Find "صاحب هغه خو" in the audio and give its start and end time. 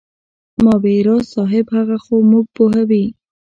1.33-2.15